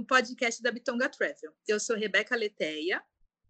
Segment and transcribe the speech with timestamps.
[0.00, 1.52] No podcast da Bitonga Travel.
[1.68, 3.04] Eu sou Rebeca Leteia.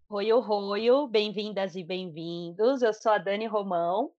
[0.09, 2.81] Oi, oi, bem-vindas e bem-vindos.
[2.81, 4.13] Eu sou a Dani Romão.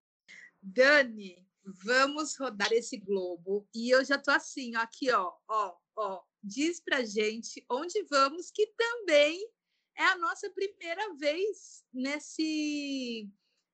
[0.62, 3.68] Dani, vamos rodar esse globo.
[3.74, 6.22] E eu já tô assim, ó, aqui, ó, ó, ó.
[6.42, 9.46] Diz pra gente onde vamos, que também
[9.98, 13.28] é a nossa primeira vez nesse.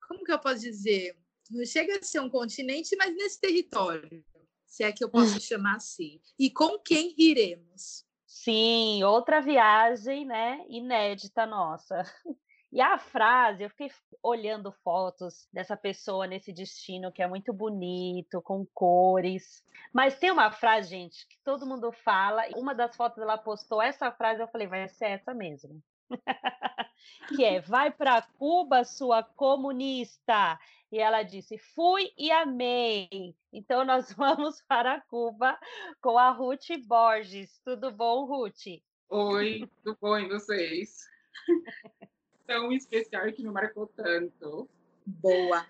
[0.09, 1.17] Como que eu posso dizer?
[1.49, 4.25] Não chega a ser um continente, mas nesse território,
[4.67, 6.21] se é que eu posso chamar assim.
[6.37, 8.08] E com quem iremos?
[8.45, 10.65] Sim, outra viagem, né?
[10.69, 12.03] Inédita nossa.
[12.71, 13.91] E a frase, eu fiquei
[14.23, 19.65] olhando fotos dessa pessoa nesse destino que é muito bonito, com cores.
[19.91, 22.43] Mas tem uma frase, gente, que todo mundo fala.
[22.55, 25.83] Uma das fotos ela postou essa frase, eu falei, vai ser essa mesmo.
[27.29, 30.59] que é: vai para Cuba, sua comunista.
[30.91, 33.37] E ela disse: fui e amei.
[33.53, 35.59] Então nós vamos para Cuba
[36.01, 37.61] com a Ruth Borges.
[37.65, 38.81] Tudo bom, Ruth?
[39.11, 41.07] Oi, tudo bom e vocês?
[42.47, 44.69] Tão especial que me marcou tanto.
[45.05, 45.67] Boa.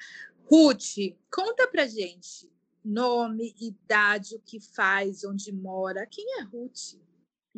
[0.51, 2.49] Ruth, conta pra gente
[2.85, 6.07] nome, idade, o que faz, onde mora.
[6.07, 6.95] Quem é Ruth?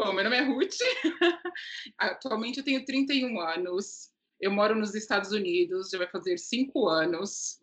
[0.02, 0.78] Bom, meu nome é Ruth.
[1.98, 4.10] Atualmente eu tenho 31 anos.
[4.40, 7.60] Eu moro nos Estados Unidos, já vai fazer cinco anos.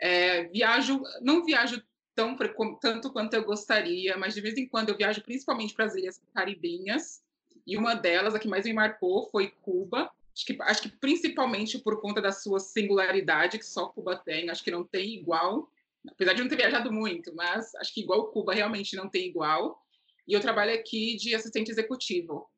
[0.00, 1.80] É, viajo, não viajo
[2.16, 2.36] tão
[2.80, 6.20] tanto quanto eu gostaria, mas de vez em quando eu viajo principalmente para as ilhas
[6.34, 7.22] caribenhas.
[7.64, 10.10] E uma delas, a que mais me marcou, foi Cuba.
[10.34, 14.64] Acho que, acho que principalmente por conta da sua singularidade, que só Cuba tem, acho
[14.64, 15.70] que não tem igual.
[16.10, 19.80] Apesar de não ter viajado muito, mas acho que igual Cuba realmente não tem igual.
[20.28, 22.50] E eu trabalho aqui de assistente executivo.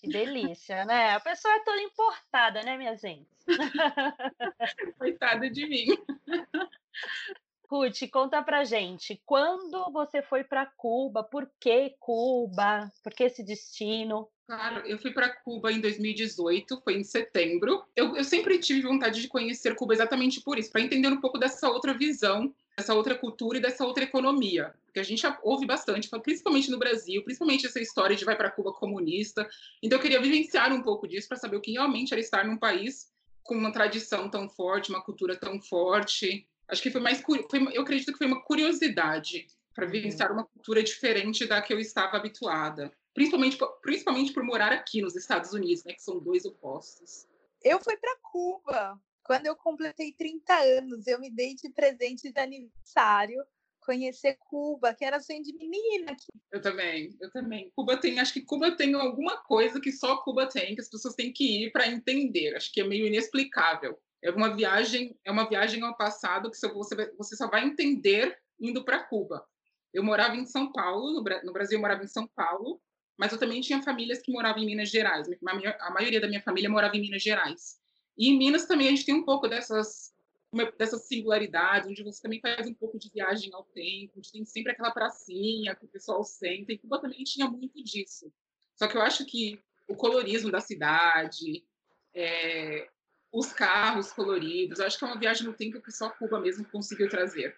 [0.00, 1.10] Que delícia, né?
[1.10, 3.28] A pessoa é toda importada, né, minha gente?
[4.98, 5.86] Coitada de mim.
[7.70, 11.22] Ruth, conta pra gente, quando você foi para Cuba?
[11.22, 12.90] Por que Cuba?
[13.02, 14.26] Por que esse destino?
[14.46, 17.84] Claro, eu fui para Cuba em 2018, foi em setembro.
[17.94, 21.36] Eu, eu sempre tive vontade de conhecer Cuba exatamente por isso, para entender um pouco
[21.36, 24.72] dessa outra visão, dessa outra cultura e dessa outra economia.
[24.86, 28.72] Porque a gente ouve bastante, principalmente no Brasil, principalmente essa história de vai para Cuba
[28.72, 29.48] comunista.
[29.82, 32.56] Então eu queria vivenciar um pouco disso para saber o que realmente era estar num
[32.56, 33.12] país
[33.42, 36.46] com uma tradição tão forte, uma cultura tão forte.
[36.68, 40.82] Acho que foi mais, foi, eu acredito que foi uma curiosidade para vivenciar uma cultura
[40.82, 45.92] diferente da que eu estava habituada principalmente, principalmente por morar aqui nos Estados Unidos, né,
[45.92, 47.26] que são dois opostos.
[47.64, 51.06] Eu fui para Cuba quando eu completei 30 anos.
[51.06, 53.44] Eu me dei de presente de aniversário
[53.78, 56.16] conhecer Cuba, que era sonho de menina.
[56.50, 57.70] Eu também, eu também.
[57.76, 61.14] Cuba tem, acho que Cuba tem alguma coisa que só Cuba tem, que as pessoas
[61.14, 62.56] têm que ir para entender.
[62.56, 63.98] Acho que é meio inexplicável.
[64.22, 68.82] É uma viagem, é uma viagem ao passado que você, você só vai entender indo
[68.82, 69.46] para Cuba.
[69.92, 72.80] Eu morava em São Paulo, no, Brasil eu morava em São Paulo,
[73.16, 75.28] mas eu também tinha famílias que moravam em Minas Gerais.
[75.80, 77.77] A maioria da minha família morava em Minas Gerais.
[78.18, 80.12] E em Minas também a gente tem um pouco dessas
[80.78, 84.72] dessas singularidades, onde você também faz um pouco de viagem ao tempo, onde tem sempre
[84.72, 86.72] aquela pracinha que o pessoal senta.
[86.72, 88.32] E Cuba também tinha muito disso.
[88.74, 91.64] Só que eu acho que o colorismo da cidade,
[92.14, 92.88] é,
[93.30, 96.64] os carros coloridos, eu acho que é uma viagem no tempo que só Cuba mesmo
[96.70, 97.54] conseguiu trazer.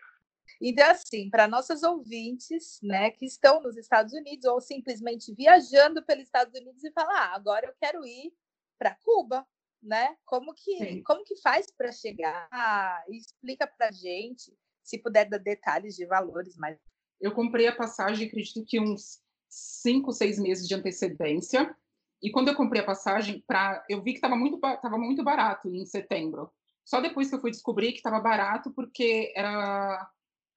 [0.61, 6.25] Então, assim, para nossas ouvintes, né, que estão nos Estados Unidos ou simplesmente viajando pelos
[6.25, 8.33] Estados Unidos e falar, ah, agora eu quero ir
[8.79, 9.47] para Cuba,
[9.83, 10.17] né?
[10.25, 12.49] Como que, como que faz para chegar?
[12.51, 14.53] Ah, explica para gente,
[14.83, 16.79] se puder dar detalhes de valores, mas
[17.21, 21.77] eu comprei a passagem, acredito que uns cinco, seis meses de antecedência.
[22.23, 25.69] E quando eu comprei a passagem, pra, eu vi que estava muito, tava muito barato
[25.69, 26.51] em setembro.
[26.85, 30.11] Só depois que eu fui descobrir que estava barato, porque era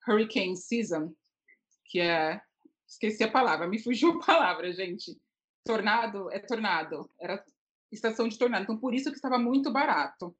[0.07, 1.13] hurricane season,
[1.85, 2.41] que é.
[2.87, 5.19] Esqueci a palavra, me fugiu a palavra, gente.
[5.65, 7.43] Tornado é tornado, era
[7.93, 8.63] estação de tornado.
[8.63, 10.35] Então, por isso que estava muito barato.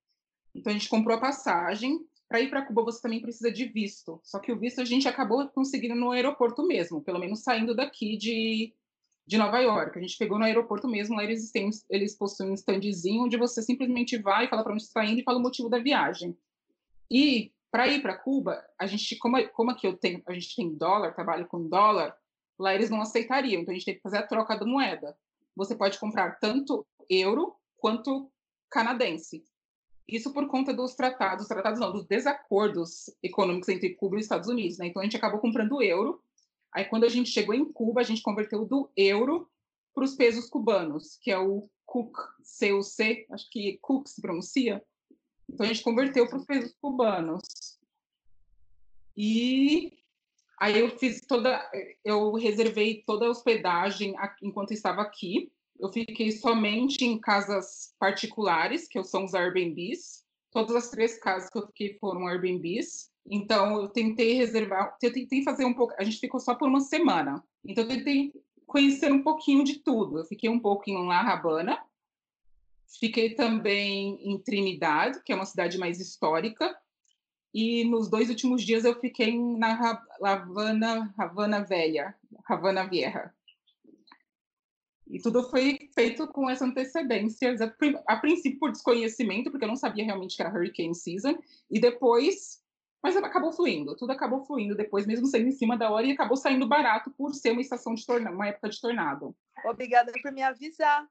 [0.54, 2.00] Então, a gente comprou a passagem.
[2.28, 4.20] Para ir para Cuba, você também precisa de visto.
[4.24, 8.18] Só que o visto a gente acabou conseguindo no aeroporto mesmo, pelo menos saindo daqui
[8.18, 8.74] de,
[9.26, 9.98] de Nova York.
[9.98, 13.62] A gente pegou no aeroporto mesmo, lá eles, têm, eles possuem um standzinho onde você
[13.62, 16.36] simplesmente vai, fala para onde está indo e fala o motivo da viagem.
[17.10, 20.76] E para ir para Cuba, a gente, como, como aqui eu tenho, a gente tem
[20.76, 22.16] dólar, trabalho com dólar,
[22.60, 25.18] lá eles não aceitariam, então a gente tem que fazer a troca da moeda.
[25.56, 28.32] você pode comprar tanto euro quanto
[28.70, 29.44] canadense.
[30.08, 34.50] Isso por conta dos tratados, tratados não, dos desacordos econômicos entre Cuba e os Estados
[34.50, 34.88] Unidos, né?
[34.88, 36.22] Então a gente acabou comprando euro.
[36.74, 39.50] Aí quando a gente chegou em Cuba, a gente converteu do euro
[39.94, 42.12] para os pesos cubanos, que é o CUC,
[42.42, 44.84] CUC, acho que CUC se pronuncia.
[45.50, 47.44] Então a gente converteu para os pesos cubanos.
[49.16, 49.94] E
[50.60, 51.62] aí eu fiz toda,
[52.04, 55.52] eu reservei toda a hospedagem enquanto estava aqui.
[55.84, 60.24] Eu fiquei somente em casas particulares, que são os Airbnbs.
[60.50, 63.12] Todas as três casas que eu fiquei foram Airbnbs.
[63.30, 65.94] Então eu tentei reservar, eu tentei fazer um pouco.
[66.00, 67.44] A gente ficou só por uma semana.
[67.66, 68.32] Então eu tentei
[68.66, 70.20] conhecer um pouquinho de tudo.
[70.20, 71.78] Eu fiquei um pouco em La Habana,
[72.98, 76.74] fiquei também em Trinidad, que é uma cidade mais histórica,
[77.54, 82.16] e nos dois últimos dias eu fiquei na Havana, Havana Velha,
[82.48, 83.34] Havana Vieja.
[85.08, 87.56] E tudo foi feito com essa antecedência,
[88.08, 91.38] a princípio por desconhecimento, porque eu não sabia realmente que era hurricane season,
[91.70, 92.62] e depois,
[93.02, 96.38] mas acabou fluindo, tudo acabou fluindo depois, mesmo sendo em cima da hora, e acabou
[96.38, 99.36] saindo barato por ser uma estação de tornado, uma época de tornado.
[99.66, 101.06] Obrigada por me avisar.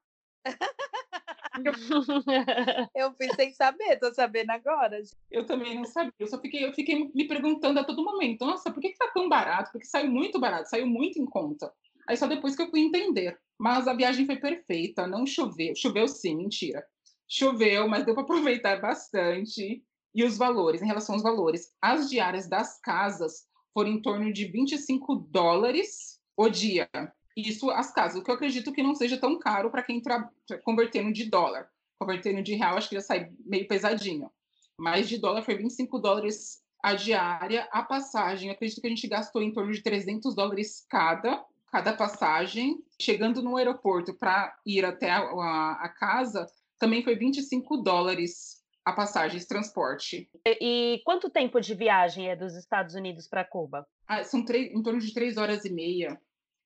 [2.95, 5.01] eu fui sem saber, tô sabendo agora.
[5.31, 6.11] Eu também não sabia.
[6.19, 9.09] Eu só fiquei, eu fiquei me perguntando a todo momento, nossa, por que, que tá
[9.13, 9.71] tão barato?
[9.71, 11.71] Porque saiu muito barato, saiu muito em conta.
[12.07, 13.39] Aí só depois que eu fui entender.
[13.59, 15.75] Mas a viagem foi perfeita, não choveu.
[15.75, 16.85] Choveu sim, mentira.
[17.27, 19.83] Choveu, mas deu para aproveitar bastante.
[20.13, 24.45] E os valores, em relação aos valores, as diárias das casas foram em torno de
[24.45, 26.87] 25 dólares o dia.
[27.35, 30.29] Isso as casas, o que eu acredito que não seja tão caro para quem está
[30.63, 31.67] convertendo de dólar.
[31.99, 34.29] Convertendo de real, acho que já sai meio pesadinho.
[34.77, 37.67] Mas de dólar foi 25 dólares a diária.
[37.71, 41.91] A passagem, eu acredito que a gente gastou em torno de 300 dólares cada, cada
[41.91, 42.77] passagem.
[43.01, 46.45] Chegando no aeroporto para ir até a, a, a casa,
[46.77, 50.29] também foi 25 dólares a passagem de transporte.
[50.45, 50.57] E,
[50.95, 53.87] e, quanto tempo de viagem é dos Estados Unidos para Cuba?
[54.07, 56.21] Ah, são três, em torno de três horas e meia.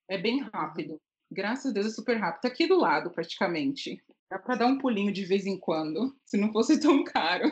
[0.10, 1.00] É bem rápido.
[1.32, 2.42] Graças a Deus é super rápido.
[2.42, 4.04] Tá aqui do lado, praticamente.
[4.30, 7.46] Dá para dar um pulinho de vez em quando, se não fosse tão caro.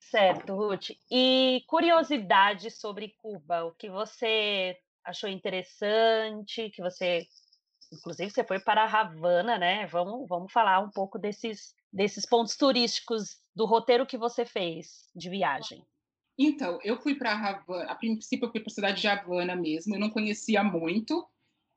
[0.00, 0.90] Certo, Ruth.
[1.10, 7.26] E curiosidade sobre Cuba, o que você achou interessante, que você,
[7.92, 9.86] inclusive, você foi para a Havana, né?
[9.86, 15.28] Vamos, vamos falar um pouco desses, desses pontos turísticos do roteiro que você fez de
[15.28, 15.84] viagem.
[16.38, 19.94] Então, eu fui para Havana, a princípio eu fui para a cidade de Havana mesmo,
[19.94, 21.26] eu não conhecia muito,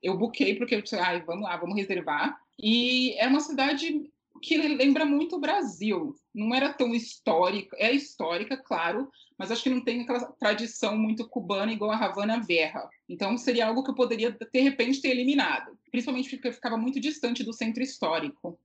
[0.04, 2.40] eu buquei porque eu disse, ai, vamos lá, vamos reservar.
[2.60, 4.11] E é uma cidade
[4.42, 6.16] que lembra muito o Brasil.
[6.34, 11.28] Não era tão histórica, é histórica, claro, mas acho que não tem aquela tradição muito
[11.28, 12.90] cubana igual a Havana Verra.
[13.08, 17.44] Então seria algo que eu poderia de repente ter eliminado, principalmente porque ficava muito distante
[17.44, 18.60] do centro histórico.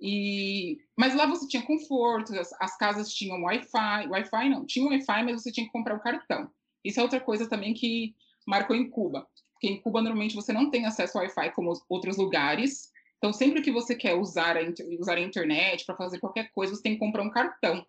[0.00, 5.24] E mas lá você tinha conforto, as, as casas tinham Wi-Fi, Wi-Fi não, tinha Wi-Fi,
[5.24, 6.50] mas você tinha que comprar o cartão.
[6.84, 8.14] Isso é outra coisa também que
[8.46, 9.26] marcou em Cuba.
[9.52, 12.92] Porque em Cuba, normalmente, você não tem acesso ao Wi-Fi como outros lugares.
[13.18, 14.60] Então, sempre que você quer usar a,
[14.98, 17.84] usar a internet para fazer qualquer coisa, você tem que comprar um cartão.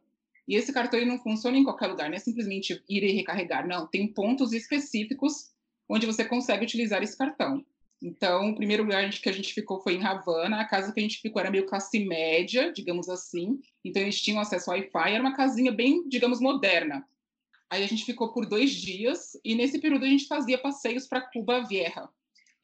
[0.47, 3.67] E esse cartão ele não funciona em qualquer lugar, não é simplesmente ir e recarregar.
[3.67, 5.51] Não, tem pontos específicos
[5.87, 7.63] onde você consegue utilizar esse cartão.
[8.01, 10.61] Então, o primeiro lugar que a gente ficou foi em Havana.
[10.61, 13.59] A casa que a gente ficou era meio classe média, digamos assim.
[13.85, 15.11] Então, eles tinham acesso ao Wi-Fi.
[15.11, 17.05] Era uma casinha bem, digamos, moderna.
[17.69, 21.21] Aí a gente ficou por dois dias e nesse período a gente fazia passeios para
[21.21, 22.09] Cuba Vieja.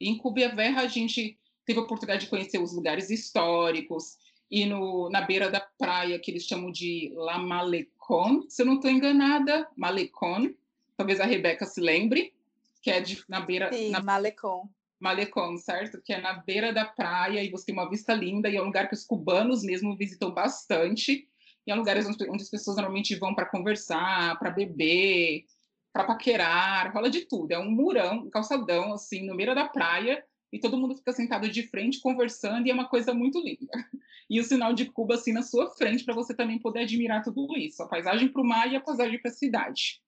[0.00, 4.16] E em Cuba Vieja a gente teve a oportunidade de conhecer os lugares históricos
[4.50, 8.76] e no, na beira da praia que eles chamam de La Malecon, se eu não
[8.76, 10.54] estou enganada, Malecon,
[10.96, 12.32] talvez a Rebeca se lembre,
[12.80, 13.72] que é de, na beira...
[13.72, 14.68] Sim, na, Malecon.
[15.00, 16.00] Malecon, certo?
[16.00, 18.66] Que é na beira da praia e você tem uma vista linda e é um
[18.66, 21.28] lugar que os cubanos mesmo visitam bastante
[21.66, 25.44] e é lugares onde, onde as pessoas normalmente vão para conversar, para beber,
[25.92, 27.50] para paquerar, rola de tudo.
[27.50, 30.24] É um murão, um calçadão, assim, no meio da praia,
[30.56, 33.70] e todo mundo fica sentado de frente conversando, e é uma coisa muito linda.
[34.28, 37.56] E o sinal de Cuba, assim, na sua frente, para você também poder admirar tudo
[37.56, 40.02] isso, a paisagem para o mar e a paisagem para a cidade.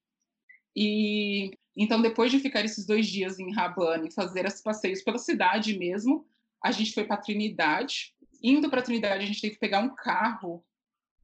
[0.74, 5.18] E então, depois de ficar esses dois dias em Havana e fazer esses passeios pela
[5.18, 6.26] cidade mesmo,
[6.60, 8.12] a gente foi para Trinidade.
[8.42, 10.64] Indo para Trinidade, a gente teve que pegar um carro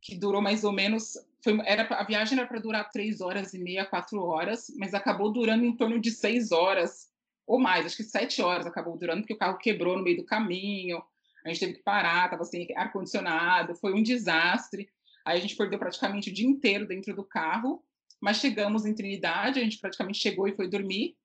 [0.01, 1.15] que durou mais ou menos.
[1.43, 5.33] Foi, era, a viagem era para durar três horas e meia, quatro horas, mas acabou
[5.33, 7.13] durando em torno de seis horas
[7.47, 10.25] ou mais, acho que sete horas acabou durando, porque o carro quebrou no meio do
[10.25, 11.03] caminho,
[11.45, 14.89] a gente teve que parar, estava sem ar-condicionado, foi um desastre.
[15.27, 17.83] Aí a gente perdeu praticamente o dia inteiro dentro do carro,
[18.21, 21.17] mas chegamos em Trinidade, a gente praticamente chegou e foi dormir.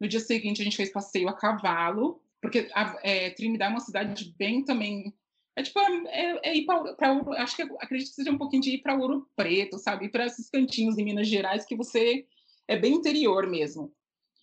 [0.00, 3.80] No dia seguinte, a gente fez passeio a cavalo porque a, é, Trinidad é uma
[3.80, 5.14] cidade bem também
[5.56, 8.82] é tipo, é, é ir para acho que acredito que seja um pouquinho de ir
[8.82, 10.10] para Ouro Preto, sabe?
[10.10, 12.26] para esses cantinhos em Minas Gerais que você
[12.66, 13.94] é bem interior mesmo.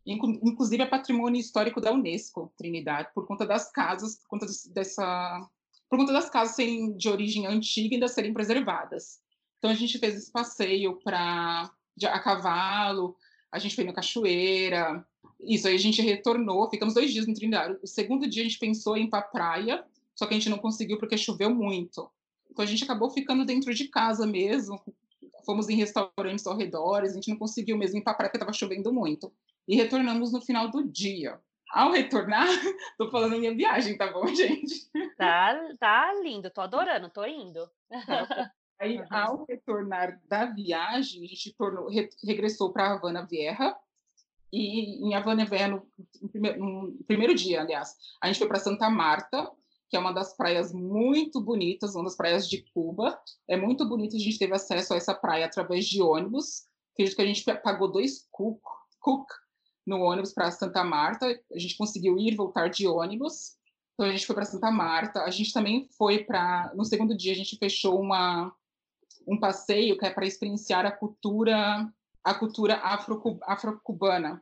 [0.06, 5.48] Inclusive é patrimônio histórico da Unesco, Trinidad, por conta das casas, por conta dessa,
[5.90, 9.22] por conta das casas serem de origem antiga e ainda serem preservadas.
[9.60, 11.70] Então a gente fez esse passeio para
[12.04, 13.16] a cavalo,
[13.52, 15.06] a gente foi na cachoeira,
[15.40, 17.78] isso aí a gente retornou, ficamos dois dias no Trinidad.
[17.84, 20.50] O segundo dia a gente pensou em ir para a praia, só que a gente
[20.50, 22.10] não conseguiu porque choveu muito.
[22.50, 24.82] Então a gente acabou ficando dentro de casa mesmo,
[25.46, 28.54] fomos em restaurantes ao redor, a gente não conseguiu mesmo ir para praia porque estava
[28.54, 29.32] chovendo muito.
[29.68, 31.40] E retornamos no final do dia.
[31.72, 32.48] Ao retornar,
[32.98, 34.90] tô falando minha viagem, tá bom, gente?
[35.18, 37.70] Tá, tá lindo, tô adorando, tô indo.
[38.06, 43.78] Tá Aí, ao retornar da viagem, a gente tornou, re, regressou para Havana Vieja,
[44.52, 45.88] e em Havana Vieja, no,
[46.20, 49.50] no, primeiro, no primeiro dia, aliás, a gente foi para Santa Marta,
[49.90, 53.22] que é uma das praias muito bonitas, uma das praias de Cuba.
[53.48, 56.66] É muito bonito, a gente teve acesso a essa praia através de ônibus.
[56.94, 58.62] Acredito que a gente pagou dois cook,
[59.00, 59.28] cook
[59.86, 61.28] no ônibus para Santa Marta.
[61.54, 63.58] A gente conseguiu ir e voltar de ônibus.
[63.94, 65.22] Então a gente foi para Santa Marta.
[65.24, 66.72] A gente também foi para.
[66.76, 68.54] No segundo dia, a gente fechou uma,
[69.28, 71.92] um passeio que é para experienciar a cultura
[72.24, 74.42] a cultura afro-cubana.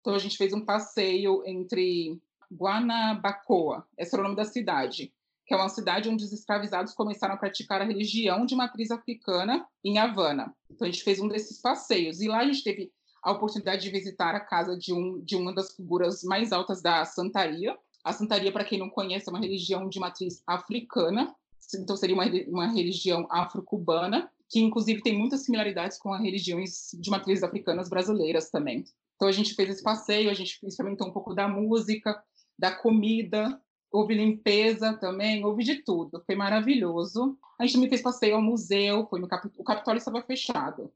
[0.00, 2.20] Então a gente fez um passeio entre
[2.52, 5.12] Guanabacoa, esse era o nome da cidade,
[5.46, 9.66] que é uma cidade onde os escravizados começaram a praticar a religião de matriz africana
[9.82, 10.54] em Havana.
[10.70, 12.92] Então a gente fez um desses passeios e lá a gente teve
[13.24, 17.04] a oportunidade de visitar a casa de, um, de uma das figuras mais altas da
[17.04, 17.76] Santaria.
[18.04, 21.34] A Santaria, para quem não conhece, é uma religião de matriz africana,
[21.74, 27.10] então seria uma, uma religião afro-cubana, que inclusive tem muitas similaridades com as religiões de
[27.10, 28.84] matrizes africanas brasileiras também.
[29.16, 32.22] Então a gente fez esse passeio, a gente experimentou um pouco da música,
[32.58, 33.58] da comida,
[33.90, 36.22] houve limpeza também, houve de tudo.
[36.26, 37.38] Foi maravilhoso.
[37.58, 39.48] A gente também fez passeio ao museu, foi no Cap...
[39.56, 40.92] o Capitólio estava fechado,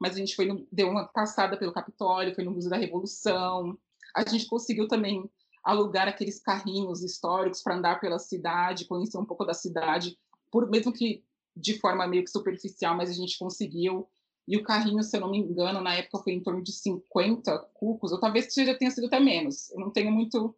[0.00, 0.66] mas a gente foi no...
[0.70, 3.76] deu uma passada pelo Capitólio, foi no Museu da Revolução.
[4.14, 5.28] A gente conseguiu também
[5.62, 10.16] alugar aqueles carrinhos históricos para andar pela cidade, conhecer um pouco da cidade,
[10.50, 11.22] por mesmo que
[11.54, 14.08] de forma meio que superficial, mas a gente conseguiu.
[14.46, 17.58] E o carrinho, se eu não me engano, na época foi em torno de 50
[17.74, 19.70] cucos, ou talvez já tenha sido até menos.
[19.72, 20.54] Eu não tenho muito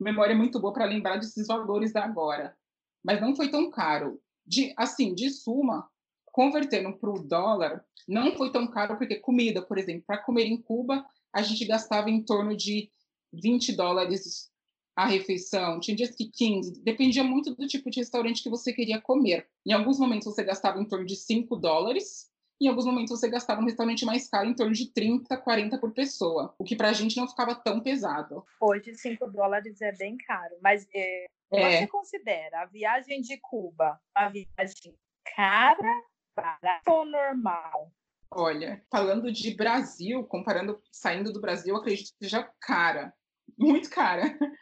[0.00, 2.56] memória muito boa para lembrar desses valores da agora.
[3.02, 4.20] Mas não foi tão caro.
[4.46, 5.88] De, assim, de suma,
[6.32, 10.60] convertendo para o dólar, não foi tão caro, porque comida, por exemplo, para comer em
[10.60, 12.90] Cuba, a gente gastava em torno de
[13.32, 14.50] 20 dólares
[14.96, 19.00] a refeição, tinha dias que 15, dependia muito do tipo de restaurante que você queria
[19.00, 19.48] comer.
[19.64, 22.28] Em alguns momentos você gastava em torno de 5 dólares,
[22.60, 25.92] em alguns momentos você gastava no restaurante mais caro em torno de 30, 40 por
[25.92, 28.44] pessoa, o que para a gente não ficava tão pesado.
[28.60, 31.80] Hoje 5 dólares é bem caro, mas é, é.
[31.80, 34.96] você considera a viagem de Cuba uma viagem
[35.36, 36.02] cara,
[36.42, 37.92] barata ou normal?
[38.30, 43.12] Olha, falando de Brasil, comparando, saindo do Brasil, acredito que seja cara,
[43.56, 44.22] muito cara.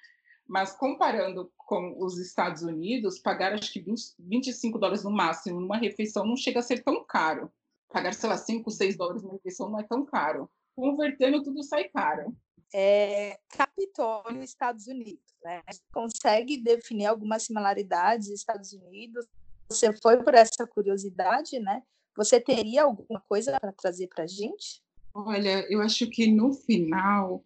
[0.49, 5.76] Mas comparando com os Estados Unidos, pagar acho que 20, 25 dólares no máximo numa
[5.76, 7.50] refeição não chega a ser tão caro
[7.97, 10.50] pagar, sei lá, 5, 6 dólares na refeição não é tão caro.
[10.75, 12.37] Convertendo, tudo sai caro.
[12.75, 15.62] É, Capitólio, Estados Unidos, né?
[15.92, 19.26] Consegue definir algumas similaridades Estados Unidos?
[19.68, 21.82] Você foi por essa curiosidade, né?
[22.16, 24.82] Você teria alguma coisa para trazer para a gente?
[25.12, 27.44] Olha, eu acho que no final,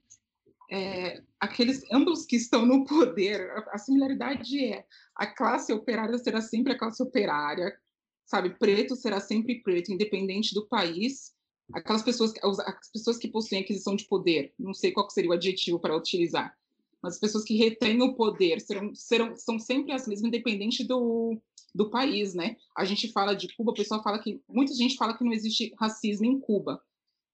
[0.71, 4.85] é, aqueles ambos que estão no poder, a, a similaridade é
[5.15, 7.77] a classe operária será sempre a classe operária,
[8.25, 8.51] sabe?
[8.51, 11.35] Preto será sempre preto, independente do país.
[11.73, 15.79] Aquelas pessoas, as pessoas que possuem aquisição de poder, não sei qual seria o adjetivo
[15.79, 16.57] para utilizar,
[17.03, 21.41] mas as pessoas que retêm o poder serão, serão, são sempre as mesmas, independente do,
[21.75, 22.57] do país, né?
[22.77, 25.75] A gente fala de Cuba, o pessoal fala que muita gente fala que não existe
[25.79, 26.83] racismo em Cuba,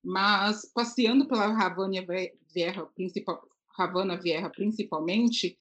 [0.05, 2.05] mas passeando pela Havana
[2.55, 3.43] Vieja, principal,
[3.78, 5.59] Havana Vieja principalmente,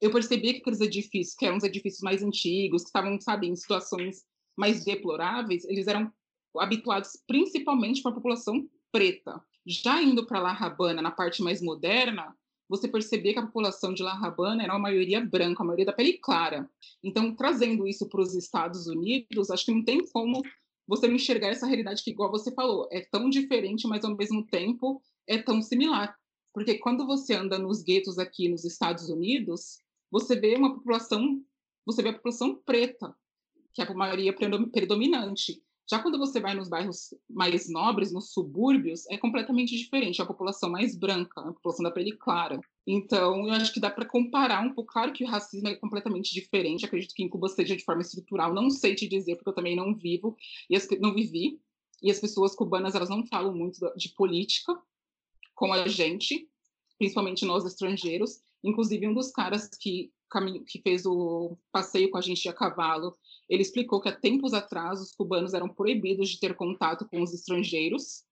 [0.00, 3.56] eu percebi que aqueles edifícios, que eram os edifícios mais antigos, que estavam, sabe, em
[3.56, 4.24] situações
[4.56, 6.12] mais deploráveis, eles eram
[6.58, 9.42] habituados principalmente para a população preta.
[9.66, 12.36] Já indo para La Habana, na parte mais moderna,
[12.76, 15.92] você percebia que a população de La Habana era uma maioria branca, a maioria da
[15.92, 16.68] pele clara.
[17.02, 20.42] Então, trazendo isso para os Estados Unidos, acho que não tem como
[20.86, 24.44] você não enxergar essa realidade que, igual você falou, é tão diferente, mas ao mesmo
[24.44, 26.16] tempo é tão similar.
[26.52, 29.78] Porque quando você anda nos guetos aqui nos Estados Unidos,
[30.10, 31.42] você vê uma população,
[31.86, 33.14] você vê a população preta,
[33.72, 35.62] que é a maioria predominante.
[35.90, 40.20] Já quando você vai nos bairros mais nobres, nos subúrbios, é completamente diferente.
[40.20, 42.58] É a população mais branca, a população da pele clara.
[42.86, 44.92] Então, eu acho que dá para comparar um pouco.
[44.92, 46.86] Claro que o racismo é completamente diferente.
[46.86, 48.54] Acredito que em Cuba seja de forma estrutural.
[48.54, 50.36] Não sei te dizer, porque eu também não vivo
[50.70, 51.60] e as, não vivi.
[52.02, 54.74] E as pessoas cubanas elas não falam muito de política
[55.54, 56.48] com a gente,
[56.98, 58.40] principalmente nós estrangeiros.
[58.62, 60.10] Inclusive, um dos caras que,
[60.66, 63.16] que fez o passeio com a gente a cavalo,
[63.48, 67.32] ele explicou que há tempos atrás os cubanos eram proibidos de ter contato com os
[67.32, 68.24] estrangeiros,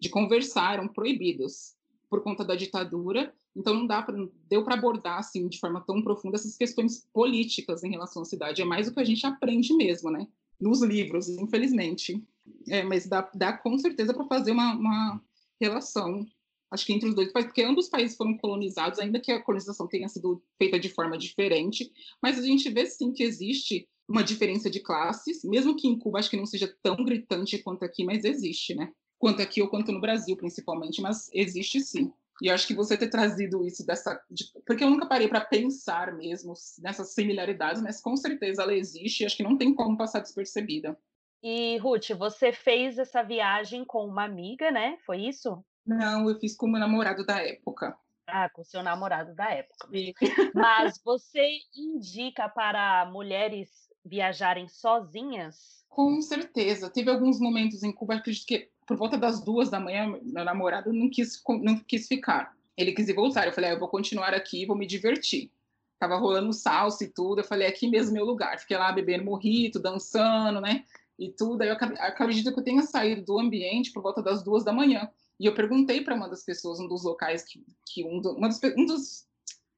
[0.00, 1.74] de conversar, eram proibidos
[2.08, 3.34] por conta da ditadura.
[3.56, 4.16] Então não dá pra,
[4.48, 8.62] deu para abordar assim de forma tão profunda essas questões políticas em relação à cidade.
[8.62, 10.26] É mais o que a gente aprende mesmo, né?
[10.60, 12.22] Nos livros, infelizmente.
[12.68, 15.20] É, mas dá, dá com certeza para fazer uma, uma
[15.60, 16.26] relação
[16.74, 19.42] acho que entre os dois países, porque ambos os países foram colonizados, ainda que a
[19.42, 21.90] colonização tenha sido feita de forma diferente,
[22.20, 26.18] mas a gente vê sim que existe uma diferença de classes, mesmo que em Cuba
[26.18, 28.92] acho que não seja tão gritante quanto aqui, mas existe, né?
[29.18, 32.12] Quanto aqui ou quanto no Brasil, principalmente, mas existe sim.
[32.42, 34.20] E eu acho que você ter trazido isso dessa.
[34.28, 36.52] De, porque eu nunca parei para pensar mesmo
[36.82, 40.98] nessas similaridades, mas com certeza ela existe e acho que não tem como passar despercebida.
[41.42, 44.98] E, Ruth, você fez essa viagem com uma amiga, né?
[45.06, 45.62] Foi isso?
[45.86, 47.96] Não, eu fiz com o meu namorado da época.
[48.26, 49.88] Ah, com seu namorado da época.
[50.54, 53.70] Mas você indica para mulheres
[54.04, 55.84] viajarem sozinhas?
[55.88, 56.90] Com certeza.
[56.90, 60.92] Teve alguns momentos em Cuba, acredito que por volta das duas da manhã, meu namorado
[60.92, 62.54] não quis, não quis ficar.
[62.76, 63.46] Ele quis ir voltar.
[63.46, 65.50] Eu falei, ah, eu vou continuar aqui, vou me divertir.
[65.98, 67.40] Tava rolando salsa e tudo.
[67.40, 68.58] Eu falei, aqui mesmo é meu lugar.
[68.58, 70.84] Fiquei lá bebendo morrito, dançando, né?
[71.18, 71.62] E tudo.
[71.62, 75.08] Aí eu acredito que eu tenha saído do ambiente por volta das duas da manhã.
[75.38, 78.48] E eu perguntei para uma das pessoas, um dos locais que, que um, do, uma,
[78.48, 79.26] das, um dos,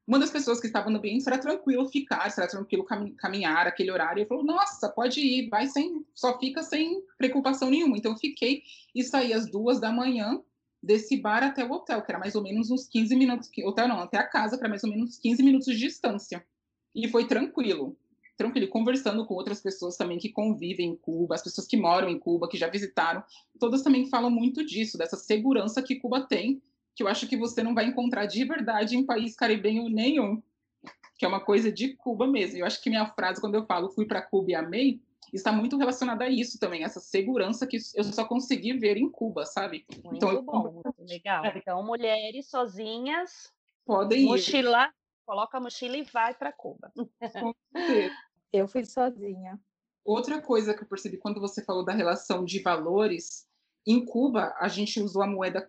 [0.07, 4.21] uma das pessoas que estava no ambiente, será tranquilo ficar, será tranquilo caminhar aquele horário.
[4.21, 7.97] Ele falou, nossa, pode ir, vai sem, só fica sem preocupação nenhuma.
[7.97, 8.63] Então eu fiquei
[8.95, 10.41] e saí às duas da manhã
[10.83, 14.01] desse bar até o hotel, que era mais ou menos uns 15 minutos, hotel não,
[14.01, 16.47] até a casa, que era mais ou menos 15 minutos de distância.
[16.95, 17.97] E foi tranquilo
[18.37, 22.19] tranquilo, conversando com outras pessoas também que convivem em Cuba, as pessoas que moram em
[22.19, 23.25] Cuba, que já visitaram,
[23.59, 26.63] todas também falam muito disso, dessa segurança que Cuba tem,
[26.95, 30.43] que eu acho que você não vai encontrar de verdade em país caribenho nenhum,
[31.19, 32.59] que é uma coisa de Cuba mesmo.
[32.59, 35.01] Eu acho que minha frase, quando eu falo fui para Cuba e amei,
[35.33, 39.45] está muito relacionada a isso também, essa segurança que eu só consegui ver em Cuba,
[39.45, 39.85] sabe?
[40.05, 41.45] Muito então, bom, muito legal.
[41.45, 41.57] É.
[41.57, 43.53] Então, mulheres sozinhas,
[43.85, 44.93] podem mochila,
[45.25, 46.93] coloca a mochila e vai para Cuba.
[46.95, 48.15] Com certeza.
[48.53, 49.61] Eu fui sozinha.
[50.05, 53.47] Outra coisa que eu percebi quando você falou da relação de valores,
[53.87, 55.69] em Cuba a gente usou a moeda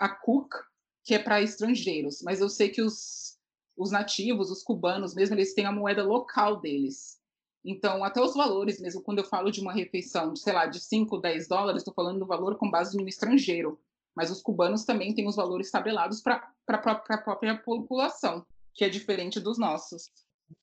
[0.00, 0.56] a CUC,
[1.04, 3.38] que é para estrangeiros, mas eu sei que os,
[3.76, 7.18] os nativos, os cubanos mesmo, eles têm a moeda local deles.
[7.64, 11.18] Então, até os valores mesmo, quando eu falo de uma refeição, sei lá, de 5,
[11.18, 13.78] 10 dólares, estou falando do valor com base no estrangeiro.
[14.14, 18.44] Mas os cubanos também têm os valores tabelados para a própria população,
[18.74, 20.10] que é diferente dos nossos.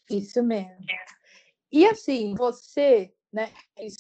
[0.10, 0.78] Isso mesmo.
[1.72, 3.52] E assim, você, né,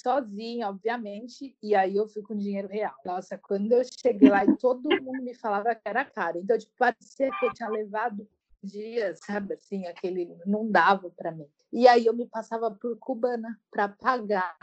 [0.02, 2.96] sozinha, obviamente, e aí eu fui com dinheiro real.
[3.06, 6.40] Nossa, quando eu cheguei lá e todo mundo me falava que era caro.
[6.40, 8.28] Então, tipo, parecia que eu tinha levado
[8.66, 11.48] dias, sabe, assim, aquele não dava para mim.
[11.72, 14.56] E aí eu me passava por cubana para pagar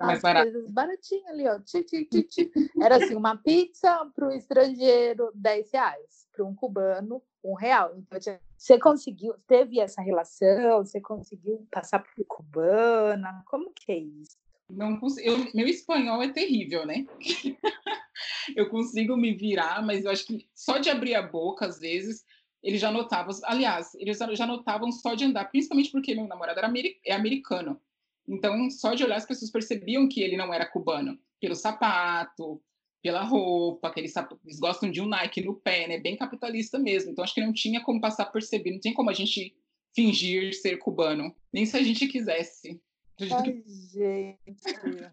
[0.00, 1.58] as coisas baratinhas ali, ó.
[1.60, 6.26] Ti, ti, ti, Era assim, uma pizza para o estrangeiro, 10 reais.
[6.32, 7.94] Para um cubano, um real.
[7.96, 10.78] Então, você conseguiu, teve essa relação?
[10.78, 13.44] Você conseguiu passar por cubana?
[13.44, 14.38] Como que é isso?
[14.70, 17.06] Não eu, meu espanhol é terrível, né?
[18.56, 22.24] eu consigo me virar, mas eu acho que só de abrir a boca, às vezes,
[22.62, 23.32] ele já notava.
[23.44, 26.72] Aliás, eles já notavam só de andar, principalmente porque meu namorado era
[27.04, 27.78] é americano.
[28.26, 32.62] Então, só de olhar, as pessoas percebiam que ele não era cubano, pelo sapato,
[33.04, 36.00] pela roupa, que eles, eles, gostam de um Nike no pé, né?
[36.00, 37.10] Bem capitalista mesmo.
[37.10, 39.54] Então acho que não tinha como passar perceber, não tem como a gente
[39.94, 42.80] fingir ser cubano, nem se a gente quisesse.
[43.20, 43.62] Ai, que...
[43.92, 44.38] gente.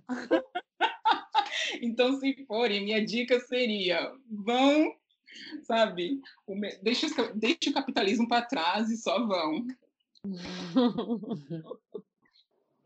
[1.82, 4.96] então, se forem, minha dica seria: vão,
[5.64, 6.22] sabe,
[6.82, 9.68] deixa, deixa o capitalismo para trás e só vão.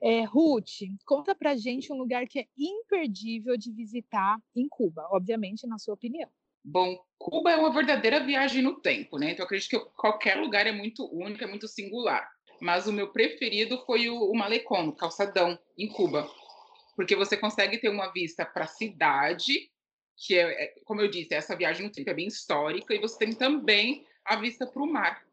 [0.01, 5.65] É, Ruth, conta pra gente um lugar que é imperdível de visitar em Cuba, obviamente,
[5.65, 6.29] na sua opinião.
[6.63, 9.31] Bom, Cuba é uma verdadeira viagem no tempo, né?
[9.31, 12.27] Então, eu acredito que qualquer lugar é muito único, é muito singular.
[12.59, 16.27] Mas o meu preferido foi o, o Malecón, o calçadão, em Cuba.
[16.95, 19.69] Porque você consegue ter uma vista para a cidade,
[20.17, 23.17] que é, é, como eu disse, essa viagem no tempo é bem histórica, e você
[23.17, 25.24] tem também a vista para o mar.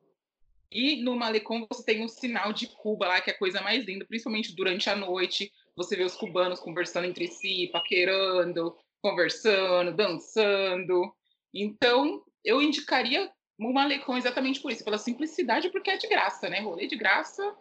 [0.73, 3.85] E no Malecon você tem o sinal de Cuba lá, que é a coisa mais
[3.85, 11.15] linda, principalmente durante a noite, você vê os cubanos conversando entre si, paquerando, conversando, dançando.
[11.53, 16.61] Então, eu indicaria o Malecão exatamente por isso, pela simplicidade, porque é de graça, né?
[16.61, 17.55] Rolê de graça,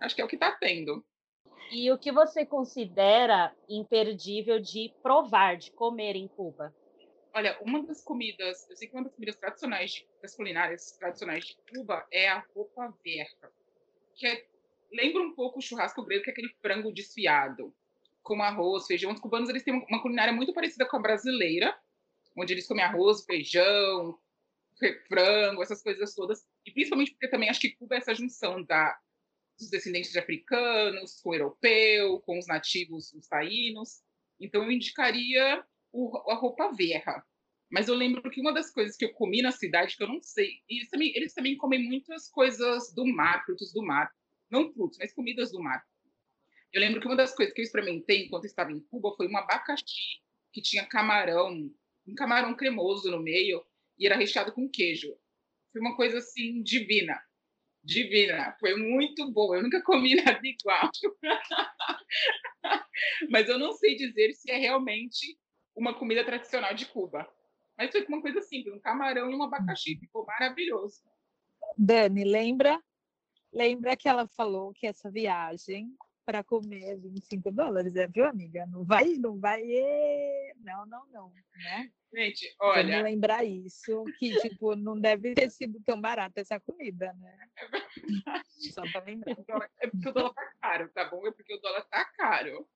[0.00, 1.04] acho que é o que está tendo.
[1.70, 6.74] E o que você considera imperdível de provar, de comer em Cuba?
[7.36, 11.56] Olha, uma das comidas, eu sei que uma das comidas tradicionais, das culinárias tradicionais de
[11.68, 13.52] Cuba é a roupa verga,
[14.14, 14.46] que é,
[14.92, 17.74] lembra um pouco o churrasco grego, que é aquele frango desfiado,
[18.22, 19.10] com arroz, feijão.
[19.10, 21.76] Os cubanos eles têm uma culinária muito parecida com a brasileira,
[22.36, 24.16] onde eles comem arroz, feijão,
[25.08, 26.46] frango, essas coisas todas.
[26.64, 28.96] E principalmente porque também acho que Cuba é essa junção da,
[29.58, 34.04] dos descendentes de africanos, com o europeu, com os nativos, os taínos.
[34.38, 37.24] Então eu indicaria o, a roupa verra.
[37.70, 40.20] Mas eu lembro que uma das coisas que eu comi na cidade, que eu não
[40.20, 44.10] sei, eles também, eles também comem muitas coisas do mar, frutos do mar.
[44.50, 45.82] Não frutos, mas comidas do mar.
[46.72, 49.36] Eu lembro que uma das coisas que eu experimentei enquanto estava em Cuba foi um
[49.36, 50.20] abacaxi
[50.52, 51.70] que tinha camarão,
[52.06, 53.64] um camarão cremoso no meio
[53.98, 55.16] e era recheado com queijo.
[55.72, 57.20] Foi uma coisa assim divina.
[57.82, 58.56] Divina.
[58.58, 59.54] Foi muito bom.
[59.54, 60.90] Eu nunca comi nada igual.
[63.30, 65.38] Mas eu não sei dizer se é realmente
[65.74, 67.28] uma comida tradicional de Cuba.
[67.76, 71.02] Mas foi uma coisa simples, um camarão e um abacaxi, ficou maravilhoso.
[71.76, 72.80] Dani, lembra?
[73.52, 78.66] Lembra que ela falou que essa viagem para comer 25 dólares, é, viu, amiga?
[78.66, 79.62] Não vai, não vai,
[80.56, 81.90] não, não, não, né?
[82.14, 82.96] Gente, olha.
[82.96, 87.48] Vamos lembrar isso, que tipo, não deve ter sido tão barata essa comida, né?
[87.56, 88.72] É verdade.
[88.72, 89.36] Só para lembrar.
[89.80, 91.26] É porque o dólar tá caro, tá bom?
[91.26, 92.68] É porque o dólar tá caro.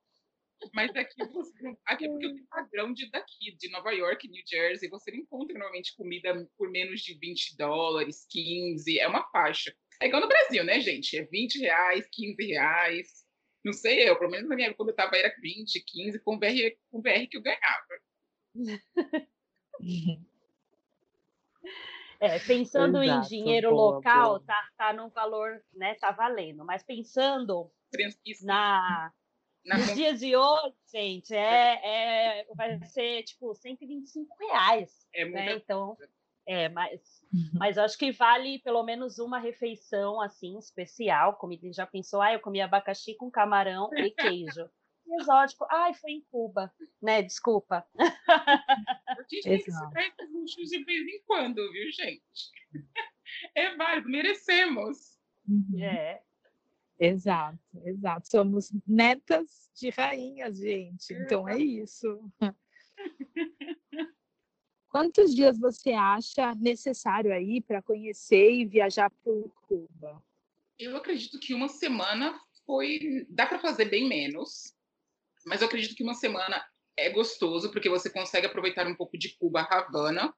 [0.73, 1.53] Mas aqui, você,
[1.87, 5.19] aqui é porque eu tenho padrão de daqui, de Nova York, New Jersey, você não
[5.19, 9.75] encontra normalmente comida por menos de 20 dólares, 15, é uma faixa.
[10.01, 11.17] É igual no Brasil, né, gente?
[11.17, 13.27] É 20 reais, 15 reais.
[13.65, 16.39] Não sei eu, pelo menos na minha quando eu estava era 20, 15, com o
[16.39, 17.89] VR, com VR que eu ganhava.
[22.21, 24.45] É, pensando Exato, em dinheiro boa, local, boa.
[24.45, 25.95] Tá, tá no valor, né?
[26.01, 26.65] Tá valendo.
[26.65, 27.71] Mas pensando
[28.43, 29.13] na,
[29.77, 35.07] nos dias de hoje, gente, é, é, vai ser tipo 125 reais.
[35.15, 35.53] É né?
[35.55, 35.97] Então,
[36.47, 37.51] é, mas, uhum.
[37.55, 41.37] mas eu acho que vale pelo menos uma refeição assim especial.
[41.37, 44.69] Comida já pensou, ah, eu comi abacaxi com camarão e queijo.
[45.21, 47.23] Exótico, ai, foi em Cuba, né?
[47.23, 47.87] Desculpa.
[47.99, 52.23] A gente tem que se de vez em quando, viu, gente?
[53.55, 55.19] É válido, merecemos.
[55.47, 55.83] Uhum.
[55.83, 56.23] É.
[56.99, 58.29] Exato, exato.
[58.29, 61.15] Somos netas de rainhas, gente.
[61.15, 62.21] Então é isso.
[64.91, 70.23] Quantos dias você acha necessário aí para conhecer e viajar por Cuba?
[70.79, 73.27] Eu acredito que uma semana foi.
[73.29, 74.75] dá para fazer bem menos,
[75.47, 76.65] mas eu acredito que uma semana
[76.97, 80.35] é gostoso, porque você consegue aproveitar um pouco de Cuba, Havana,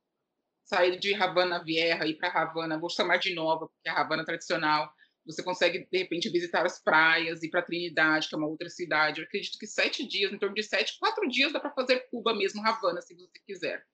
[0.64, 4.00] sair de Havana Vieja e ir para Havana, vou chamar de nova, porque é a
[4.00, 4.92] Havana tradicional.
[5.30, 9.20] Você consegue, de repente, visitar as praias, ir para Trinidade, que é uma outra cidade.
[9.20, 12.34] Eu acredito que sete dias, em torno de sete, quatro dias, dá para fazer Cuba
[12.34, 13.84] mesmo, Havana, se você quiser.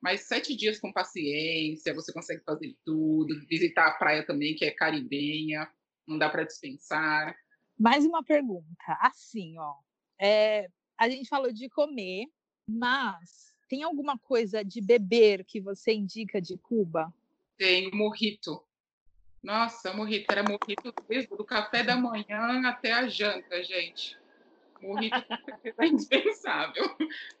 [0.00, 4.70] Mas sete dias com paciência, você consegue fazer tudo, visitar a praia também, que é
[4.70, 5.68] caribenha,
[6.06, 7.36] não dá para dispensar.
[7.78, 9.74] Mais uma pergunta, assim, ó,
[10.20, 12.26] é, a gente falou de comer,
[12.68, 17.12] mas tem alguma coisa de beber que você indica de Cuba?
[17.56, 18.64] Tem o morrito.
[19.42, 24.16] Nossa, morrito, era morrito desde do café da manhã até a janta, gente.
[24.80, 25.16] Morrito
[25.78, 26.84] é indispensável.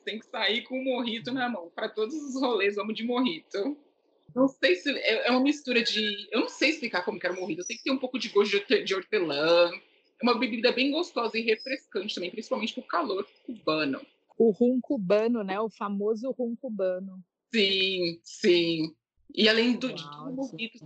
[0.04, 1.70] Tem que sair com o morrito na mão.
[1.74, 3.76] Para todos os rolês, vamos de morrito.
[4.34, 6.28] Não sei se é, é uma mistura de.
[6.30, 7.60] Eu não sei explicar como que era o morrito.
[7.60, 9.70] Eu sei que tem um pouco de gosto de hortelã.
[10.20, 14.00] É uma bebida bem gostosa e refrescante também, principalmente pro calor cubano.
[14.36, 15.58] O rum cubano, né?
[15.60, 17.22] O famoso rum cubano.
[17.52, 18.94] Sim, sim.
[19.34, 20.78] E além do, Uau, morrito,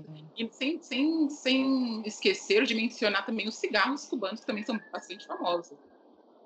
[0.51, 5.79] sem, sem, sem esquecer de mencionar também os cigarros cubanos, que também são bastante famosos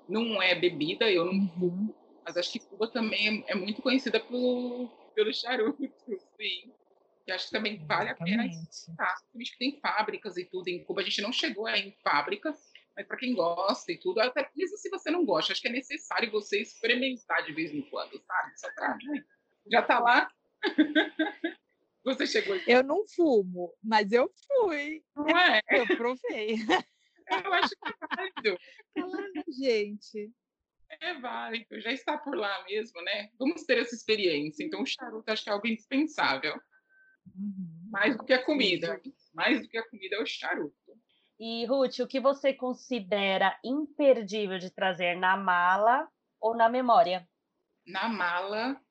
[0.07, 1.93] não é bebida, eu não uhum.
[2.25, 5.77] mas acho que Cuba também é, é muito conhecida pelo, pelo charuto,
[6.39, 6.73] sim.
[7.27, 11.01] E acho que também vale a pena que tem fábricas e tudo em Cuba.
[11.01, 12.55] A gente não chegou em fábricas,
[12.95, 15.71] mas para quem gosta e tudo, até mesmo se você não gosta, acho que é
[15.71, 18.57] necessário você experimentar de vez em quando, sabe?
[18.57, 19.25] Só pra, né?
[19.69, 20.31] Já tá lá.
[22.03, 22.55] você chegou.
[22.67, 25.03] Eu não fumo, mas eu fui.
[25.15, 25.61] Não é?
[25.69, 26.57] Eu provei.
[27.29, 28.59] Eu acho que é válido.
[28.95, 30.31] Né, gente.
[31.01, 33.29] É válido, já está por lá mesmo, né?
[33.37, 34.63] Vamos ter essa experiência.
[34.63, 36.55] Então, o charuto acho que é algo indispensável.
[37.35, 37.89] Uhum.
[37.91, 39.01] Mais do que a comida.
[39.33, 40.97] Mais do que a comida é o charuto.
[41.39, 46.07] E, Ruth, o que você considera imperdível de trazer na mala
[46.39, 47.27] ou na memória?
[47.85, 48.81] Na mala,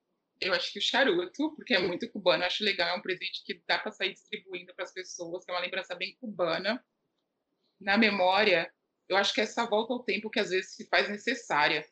[0.40, 3.42] eu acho que o charuto, porque é muito cubano, eu acho legal, é um presente
[3.44, 6.84] que dá para sair distribuindo para as pessoas, que é uma lembrança bem cubana.
[7.80, 8.72] Na memória,
[9.08, 11.86] eu acho que é essa volta ao tempo que às vezes se faz necessária,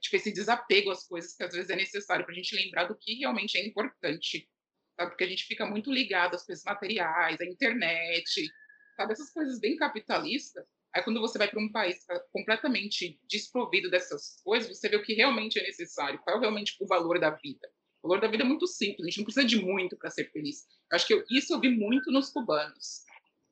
[0.00, 2.96] tipo esse desapego às coisas que às vezes é necessário para a gente lembrar do
[2.96, 4.48] que realmente é importante,
[4.96, 5.10] sabe?
[5.10, 8.52] Porque a gente fica muito ligado às coisas materiais, à internet,
[8.96, 9.12] sabe?
[9.12, 10.64] Essas coisas bem capitalistas.
[10.98, 15.02] Aí quando você vai para um país tá completamente desprovido dessas coisas, você vê o
[15.02, 17.70] que realmente é necessário, qual é realmente o valor da vida.
[18.02, 20.28] O valor da vida é muito simples, a gente não precisa de muito para ser
[20.32, 20.66] feliz.
[20.90, 23.04] Eu acho que eu, isso eu vi muito nos cubanos.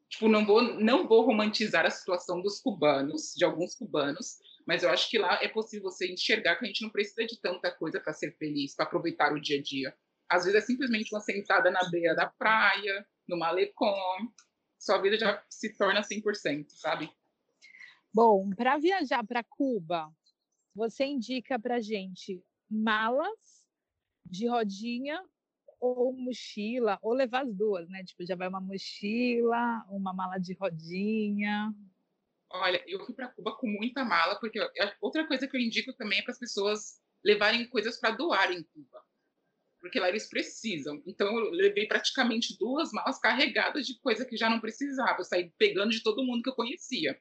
[0.09, 4.91] Tipo, não vou, não vou romantizar a situação dos cubanos, de alguns cubanos, mas eu
[4.91, 8.01] acho que lá é possível você enxergar que a gente não precisa de tanta coisa
[8.01, 9.97] para ser feliz, para aproveitar o dia a dia.
[10.29, 14.33] Às vezes é simplesmente uma sentada na beira da praia, no malecom,
[14.81, 17.09] sua vida já se torna 100%, sabe?
[18.17, 20.11] Bom, para viajar para Cuba,
[20.75, 23.69] você indica para gente malas
[24.25, 25.23] de rodinha
[25.79, 28.03] ou mochila, ou levar as duas, né?
[28.05, 31.75] Tipo, já vai uma mochila, uma mala de rodinha.
[32.49, 34.59] Olha, eu fui para Cuba com muita mala, porque
[35.03, 38.63] outra coisa que eu indico também é para as pessoas levarem coisas para doar em
[38.63, 39.05] Cuba.
[39.79, 41.03] Porque lá eles precisam.
[41.07, 45.21] Então, eu levei praticamente duas malas carregadas de coisa que já não precisava.
[45.21, 47.21] Eu saí pegando de todo mundo que eu conhecia.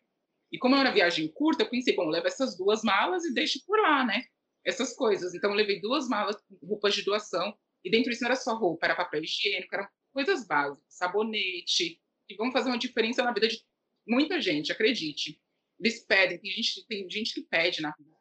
[0.52, 3.80] E como era viagem curta, eu pensei, bom, leva essas duas malas e deixe por
[3.80, 4.24] lá, né?
[4.64, 5.34] Essas coisas.
[5.34, 8.88] Então, eu levei duas malas, roupas de doação, e dentro disso não era só roupa,
[8.88, 13.64] era papel higiênico, eram coisas básicas, sabonete, que vão fazer uma diferença na vida de
[14.08, 15.40] muita gente, acredite.
[15.80, 18.16] Eles pedem, tem gente, tem gente que pede na rua.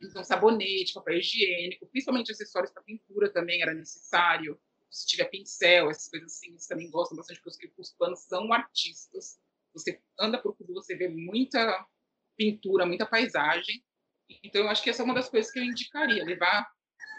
[0.00, 4.58] Então, sabonete, papel higiênico, principalmente acessórios para pintura também era necessário.
[4.90, 9.38] Se tiver pincel, essas coisas assim, eles também gostam bastante, porque os panos são artistas.
[9.78, 11.86] Você anda por tudo, você vê muita
[12.36, 13.82] pintura, muita paisagem.
[14.44, 16.68] Então, eu acho que essa é uma das coisas que eu indicaria, levar,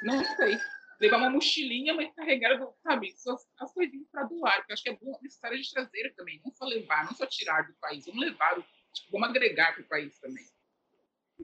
[0.04, 0.58] não sei,
[1.00, 4.90] levar uma mochilinha, mas carregar, sabe, as, as coisinhas para doar, porque eu acho que
[4.90, 8.22] é bom, necessário gente trazer também, não só levar, não só tirar do país, vamos
[8.22, 8.56] levar,
[8.94, 10.46] tipo, vamos agregar para o país também.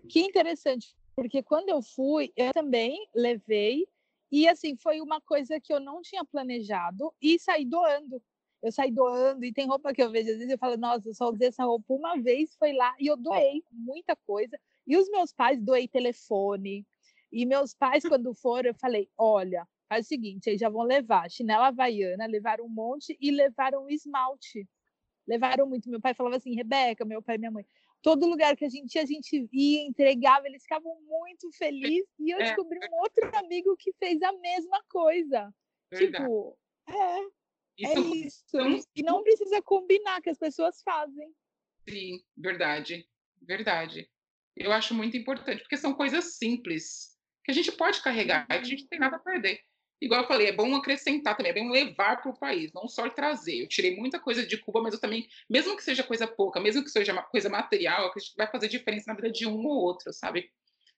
[0.10, 3.88] Que interessante, porque quando eu fui, eu também levei,
[4.32, 8.21] e assim, foi uma coisa que eu não tinha planejado, e saí doando.
[8.65, 11.13] Eu saí doando, e tem roupa que eu vejo, às vezes eu falo, nossa, eu
[11.13, 14.60] só usei essa roupa uma vez, foi lá, e eu doei muita coisa.
[14.88, 16.86] E os meus pais doei telefone,
[17.32, 21.30] e meus pais, quando foram, eu falei: olha, faz o seguinte, aí já vão levar
[21.30, 24.65] chinela havaiana, levaram um monte e levaram esmalte.
[25.28, 25.89] Levaram muito.
[25.89, 27.65] Meu pai falava assim: Rebeca, meu pai e minha mãe,
[28.01, 32.08] todo lugar que a gente ia, a gente ia, entregava, eles ficavam muito felizes.
[32.19, 32.43] E eu é.
[32.43, 35.54] descobri um outro amigo que fez a mesma coisa.
[35.91, 36.23] Verdade.
[36.23, 37.28] Tipo, é,
[37.78, 38.88] isso é isso.
[38.96, 41.34] E não precisa combinar, que as pessoas fazem.
[41.88, 43.08] Sim, verdade,
[43.42, 44.10] verdade.
[44.56, 48.64] Eu acho muito importante, porque são coisas simples que a gente pode carregar, que a
[48.64, 49.60] gente não tem nada a perder.
[50.02, 53.10] Igual eu falei, é bom acrescentar também, é bom levar para o país, não só
[53.10, 53.62] trazer.
[53.62, 56.84] Eu tirei muita coisa de Cuba, mas eu também, mesmo que seja coisa pouca, mesmo
[56.84, 60.12] que seja uma coisa material, que vai fazer diferença na vida de um ou outro,
[60.12, 60.52] sabe?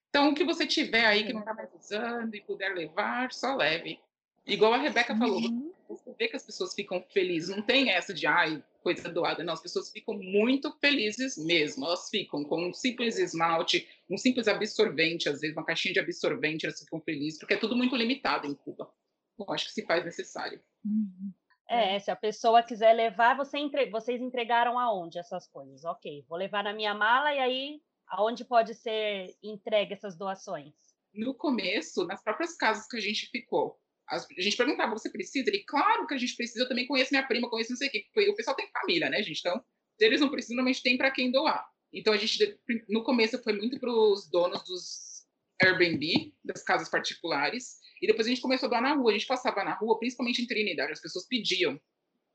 [0.10, 3.56] Então, o que você tiver aí que não está mais usando e puder levar, só
[3.56, 4.00] leve.
[4.48, 5.74] Igual a Rebeca falou, uhum.
[5.90, 9.54] você vê que as pessoas ficam felizes, não tem essa de, ai, coisa doada, não,
[9.54, 15.28] as pessoas ficam muito felizes mesmo, elas ficam com um simples esmalte, um simples absorvente,
[15.28, 18.56] às vezes uma caixinha de absorvente, elas ficam felizes, porque é tudo muito limitado em
[18.56, 18.90] Cuba.
[19.38, 20.62] Eu acho que se faz necessário.
[20.86, 21.34] Uhum.
[21.70, 23.90] É, se a pessoa quiser levar, você entre...
[23.90, 25.84] vocês entregaram aonde essas coisas?
[25.84, 30.74] Ok, vou levar na minha mala e aí aonde pode ser entregue essas doações?
[31.14, 33.78] No começo, nas próprias casas que a gente ficou,
[34.10, 35.50] a gente perguntava, você precisa?
[35.50, 37.92] Ele, claro que a gente precisa, eu também conheço minha prima, conheço não sei o
[37.92, 38.06] quê.
[38.30, 39.40] O pessoal tem família, né, gente?
[39.40, 39.62] Então,
[39.98, 41.66] se eles não precisam, normalmente tem para quem doar.
[41.94, 45.26] Então, a gente, no começo, foi muito para os donos dos
[45.62, 49.12] Airbnb, das casas particulares, e depois a gente começou a doar na rua.
[49.12, 51.80] A gente passava na rua, principalmente em Trinidad, as pessoas pediam.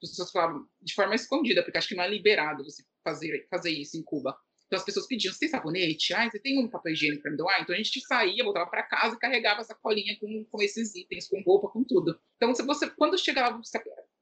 [0.02, 3.70] As pessoas falavam de forma escondida, porque acho que não é liberado você fazer, fazer
[3.70, 4.36] isso em Cuba.
[4.72, 6.14] Então as pessoas pediam, você tem sabonete?
[6.14, 7.60] Ah, você tem um papel higiênico para me doar?
[7.60, 11.28] Então a gente saía, voltava para casa e carregava essa colinha com, com esses itens,
[11.28, 12.18] com roupa, com tudo.
[12.36, 13.60] Então se você, quando chegava,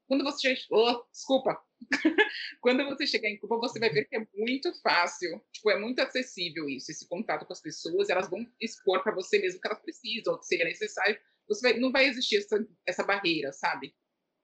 [0.08, 1.56] quando você oh, desculpa,
[2.60, 6.00] quando você chegar em Cuba, você vai ver que é muito fácil, tipo, é muito
[6.00, 9.80] acessível isso, esse contato com as pessoas, elas vão expor para você mesmo que elas
[9.80, 11.16] precisam, que seria necessário.
[11.46, 13.94] Você vai, não vai existir essa, essa barreira, sabe?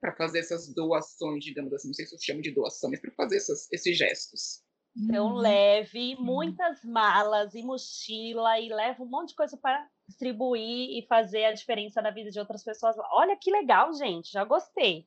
[0.01, 3.11] Para fazer essas doações, digamos assim, não sei se eu chamo de doação, mas para
[3.11, 4.65] fazer essas, esses gestos.
[4.97, 5.35] Então, uhum.
[5.35, 6.25] leve uhum.
[6.25, 11.53] muitas malas e mochila e leve um monte de coisa para distribuir e fazer a
[11.53, 12.97] diferença na vida de outras pessoas.
[13.13, 15.07] Olha que legal, gente, já gostei.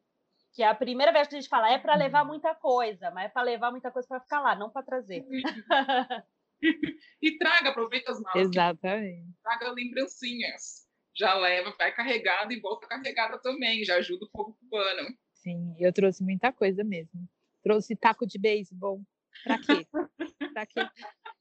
[0.54, 3.26] Que é a primeira vez que a gente fala, é para levar muita coisa, mas
[3.26, 5.26] é para levar muita coisa para ficar lá, não para trazer.
[7.22, 8.48] e traga, aproveita as malas.
[8.48, 9.34] Exatamente.
[9.42, 10.88] Traga lembrancinhas.
[11.16, 15.10] Já leva, vai carregada e volta carregada também, já ajuda o povo cubano.
[15.34, 17.28] Sim, eu trouxe muita coisa mesmo.
[17.64, 19.02] Trouxe taco de beisebol.
[19.44, 19.88] Pra quê?
[20.54, 20.82] pra quê?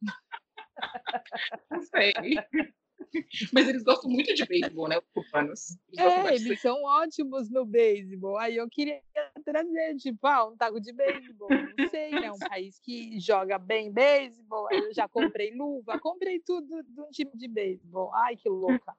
[1.70, 2.12] Não sei.
[3.52, 4.98] Mas eles gostam muito de beisebol, né?
[4.98, 5.78] Os cubanos.
[5.92, 8.38] Eles é, eles são ótimos no beisebol.
[8.38, 9.02] Aí eu queria
[9.44, 11.48] trazer, tipo, ah, um taco de beisebol.
[11.48, 12.30] Não sei, né?
[12.30, 14.68] Um país que joga bem beisebol.
[14.68, 18.12] Aí eu já comprei luva, comprei tudo de um time de beisebol.
[18.14, 18.94] Ai, que louca.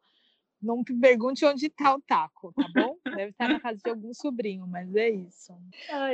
[0.62, 2.98] Não me pergunte onde está o taco, tá bom?
[3.06, 5.54] Deve estar na casa de algum sobrinho, mas é isso.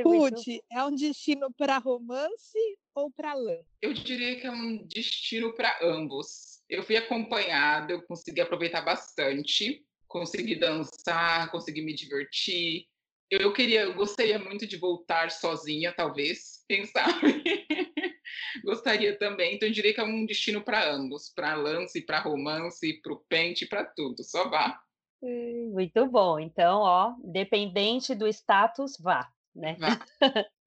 [0.03, 0.63] Ruth, muito...
[0.71, 2.57] é um destino para romance
[2.93, 3.57] ou para lã?
[3.81, 6.61] Eu diria que é um destino para ambos.
[6.69, 12.85] Eu fui acompanhada, eu consegui aproveitar bastante, consegui dançar, consegui me divertir.
[13.29, 17.43] Eu queria, eu gostaria muito de voltar sozinha, talvez, quem sabe.
[18.65, 22.99] Gostaria também, então eu diria que é um destino para ambos, para lance, para romance,
[22.99, 24.81] para o pente, para tudo, só vá.
[25.21, 26.39] Hum, muito bom.
[26.39, 29.77] Então, ó, dependente do status, vá, né?
[29.79, 29.99] Vá.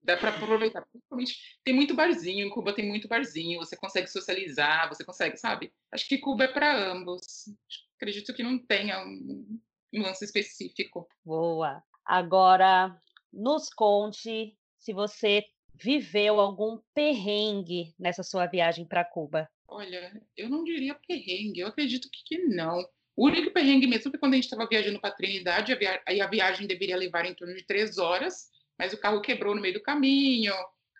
[0.00, 0.86] Dá para aproveitar.
[0.86, 5.72] Principalmente, tem muito barzinho, em Cuba tem muito barzinho, você consegue socializar, você consegue, sabe?
[5.92, 7.52] Acho que Cuba é para ambos.
[7.96, 9.60] Acredito que não tenha um,
[9.92, 11.08] um lance específico.
[11.24, 11.82] Boa.
[12.04, 12.96] Agora,
[13.32, 15.44] nos conte se você
[15.80, 19.48] viveu algum perrengue nessa sua viagem para Cuba?
[19.66, 22.84] Olha, eu não diria perrengue, eu acredito que, não.
[23.16, 26.26] O único perrengue mesmo foi quando a gente estava viajando para a Trinidade, a, a
[26.28, 29.82] viagem deveria levar em torno de três horas, mas o carro quebrou no meio do
[29.82, 30.54] caminho,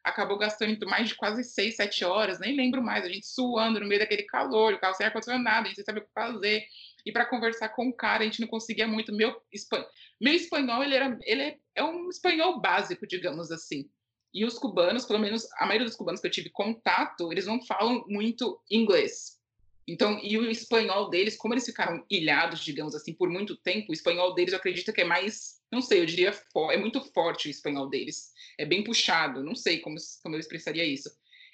[0.05, 3.87] acabou gastando mais de quase seis, sete horas, nem lembro mais, a gente suando no
[3.87, 6.67] meio daquele calor, o carro sem ar-condicionado, a gente sem saber o que fazer.
[7.07, 9.15] E para conversar com o cara, a gente não conseguia muito.
[9.15, 9.85] Meu, espan...
[10.21, 13.89] Meu espanhol, ele, era, ele é, é um espanhol básico, digamos assim.
[14.33, 17.65] E os cubanos, pelo menos a maioria dos cubanos que eu tive contato, eles não
[17.65, 19.39] falam muito inglês.
[19.89, 23.95] Então, e o espanhol deles, como eles ficaram ilhados, digamos assim, por muito tempo, o
[23.95, 26.31] espanhol deles eu acredito que é mais, não sei, eu diria,
[26.71, 28.31] é muito forte o espanhol deles.
[28.59, 31.11] É bem puxado, não sei como, como eu expressaria isso.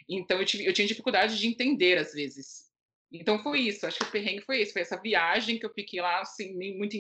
[0.08, 2.64] Então, eu, tive, eu tinha dificuldade de entender às vezes.
[3.12, 3.86] Então, foi isso.
[3.86, 4.72] Acho que o perrengue foi isso.
[4.72, 6.96] Foi essa viagem que eu fiquei lá, assim, muito,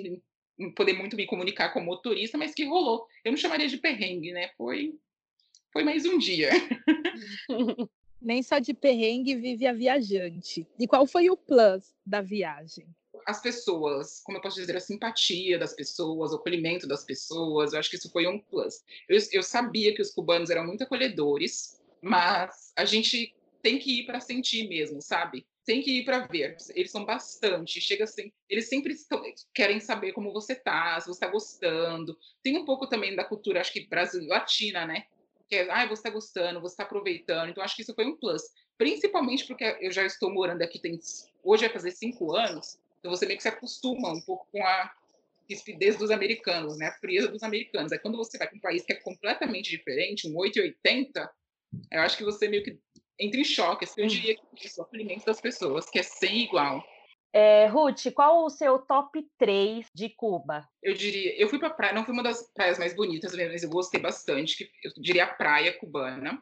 [0.76, 3.08] poder muito me comunicar com o motorista, mas que rolou.
[3.24, 4.50] Eu não chamaria de perrengue, né?
[4.56, 4.94] Foi
[5.74, 6.50] foi mais um dia.
[8.22, 10.66] Nem só de perrengue vive a viajante.
[10.78, 12.86] E qual foi o plus da viagem?
[13.26, 17.80] As pessoas, como eu posso dizer, a simpatia das pessoas, o acolhimento das pessoas, eu
[17.80, 18.84] acho que isso foi um plus.
[19.08, 24.06] Eu, eu sabia que os cubanos eram muito acolhedores, mas a gente tem que ir
[24.06, 25.44] para sentir mesmo, sabe?
[25.66, 26.56] Tem que ir para ver.
[26.74, 27.80] Eles são bastante.
[27.80, 32.16] Chega assim, eles sempre estão, querem saber como você tá, se você está gostando.
[32.42, 35.06] Tem um pouco também da cultura, acho que brasileira, latina, né?
[35.48, 37.50] Que é, ah, você está gostando, você está aproveitando.
[37.50, 38.42] Então, acho que isso foi um plus.
[38.76, 40.98] Principalmente porque eu já estou morando aqui, tem,
[41.42, 44.90] hoje vai fazer cinco anos, então você meio que se acostuma um pouco com a
[45.48, 46.86] rispidez dos americanos, né?
[46.86, 47.92] A frieza dos americanos.
[47.92, 51.30] Aí quando você vai para um país que é completamente diferente, um 880,
[51.92, 52.78] eu acho que você meio que
[53.18, 53.84] entra em choque.
[53.84, 56.82] Assim, eu diria que isso, o acolhimento das pessoas, que é sem igual.
[57.36, 60.68] É, Ruth, qual o seu top 3 de Cuba?
[60.80, 63.68] Eu diria, eu fui para praia, não foi uma das praias mais bonitas, mas eu
[63.68, 64.70] gostei bastante.
[64.84, 66.40] Eu diria a praia cubana.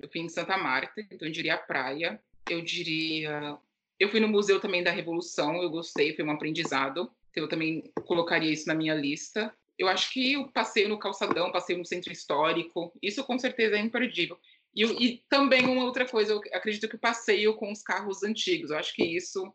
[0.00, 2.18] Eu fui em Santa Marta, então eu diria a praia.
[2.48, 3.58] Eu diria,
[3.98, 7.12] eu fui no Museu também da Revolução, eu gostei, foi um aprendizado.
[7.30, 9.54] Então eu também colocaria isso na minha lista.
[9.78, 13.80] Eu acho que o passeio no calçadão, passeio no centro histórico, isso com certeza é
[13.80, 14.38] imperdível.
[14.74, 18.70] E, e também uma outra coisa, eu acredito que o passeio com os carros antigos,
[18.70, 19.52] eu acho que isso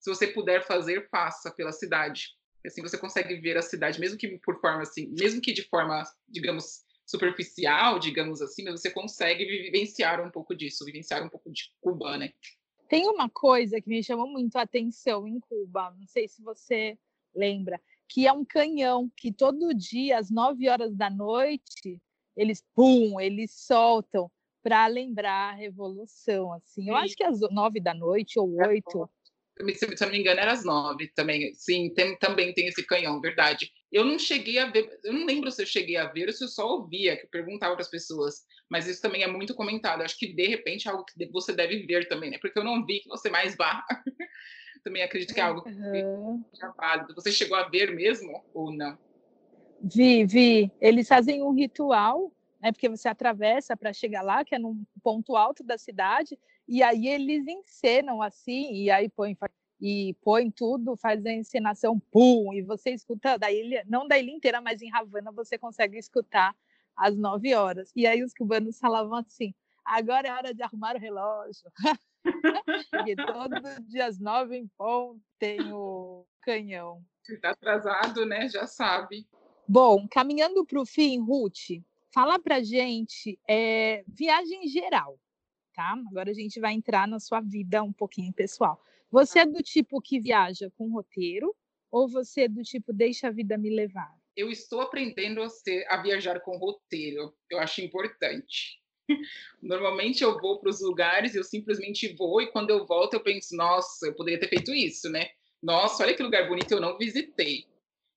[0.00, 2.28] se você puder fazer, faça pela cidade.
[2.66, 6.02] Assim você consegue ver a cidade, mesmo que por forma assim, mesmo que de forma,
[6.28, 11.72] digamos, superficial, digamos assim, mas você consegue vivenciar um pouco disso, vivenciar um pouco de
[11.80, 12.32] Cuba, né?
[12.88, 16.98] Tem uma coisa que me chamou muito a atenção em Cuba, não sei se você
[17.34, 22.00] lembra, que é um canhão que todo dia às nove horas da noite
[22.36, 24.30] eles pum, eles soltam
[24.62, 26.88] para lembrar a revolução, assim.
[26.88, 29.08] Eu acho que às nove da noite ou é oito
[29.74, 31.52] se, se eu não me engano, era às nove também.
[31.54, 33.70] Sim, tem, também tem esse canhão, verdade.
[33.90, 36.44] Eu não cheguei a ver, eu não lembro se eu cheguei a ver ou se
[36.44, 38.44] eu só ouvia, que eu perguntava para as pessoas.
[38.68, 40.02] Mas isso também é muito comentado.
[40.02, 42.38] Acho que, de repente, é algo que você deve ver também, né?
[42.40, 43.84] Porque eu não vi que você mais vá.
[44.84, 46.44] também acredito que é algo que uhum.
[46.62, 47.14] é válido.
[47.14, 48.98] Você chegou a ver mesmo ou não?
[49.82, 50.70] Vi, vi.
[50.80, 52.72] Eles fazem um ritual, né?
[52.72, 56.38] Porque você atravessa para chegar lá, que é num ponto alto da cidade,
[56.70, 59.36] e aí eles encenam assim, e aí põem
[59.80, 64.30] e põe tudo, faz a encenação, pum, e você escuta da ilha, não da ilha
[64.30, 66.54] inteira, mas em Havana você consegue escutar
[66.96, 67.90] às nove horas.
[67.96, 69.52] E aí os cubanos falavam assim:
[69.84, 71.72] agora é hora de arrumar o relógio.
[72.92, 77.02] Porque todo dia às nove em ponto tem o canhão.
[77.24, 78.48] Se está atrasado, né?
[78.48, 79.26] Já sabe.
[79.66, 85.18] Bom, caminhando para o fim, Ruth, fala para gente é, viagem geral,
[85.80, 85.96] tá?
[86.10, 88.78] Agora a gente vai entrar na sua vida um pouquinho pessoal.
[89.10, 91.56] Você é do tipo que viaja com roteiro
[91.90, 94.14] ou você é do tipo deixa a vida me levar?
[94.36, 97.34] Eu estou aprendendo a, ser, a viajar com roteiro.
[97.48, 98.78] Eu acho importante.
[99.62, 103.56] Normalmente eu vou para os lugares, eu simplesmente vou e quando eu volto eu penso,
[103.56, 105.30] nossa, eu poderia ter feito isso, né?
[105.62, 107.64] Nossa, olha que lugar bonito eu não visitei.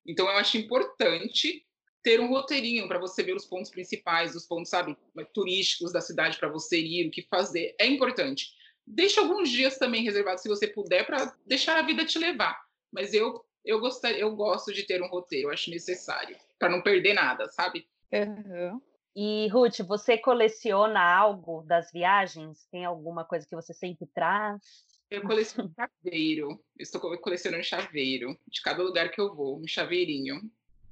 [0.05, 1.65] Então eu acho importante
[2.03, 4.97] ter um roteirinho para você ver os pontos principais, os pontos, sabe,
[5.33, 7.75] turísticos da cidade para você ir, o que fazer.
[7.79, 8.49] É importante.
[8.85, 12.61] Deixe alguns dias também reservados, se você puder, para deixar a vida te levar.
[12.91, 17.13] Mas eu eu gostaria, eu gosto de ter um roteiro, acho necessário para não perder
[17.13, 17.87] nada, sabe?
[18.11, 18.81] Uhum.
[19.15, 22.65] E, Ruth, você coleciona algo das viagens?
[22.71, 24.61] Tem alguma coisa que você sempre traz?
[25.09, 26.49] Eu coleciono chaveiro.
[26.77, 30.41] Eu estou colecionando chaveiro de cada lugar que eu vou, um chaveirinho.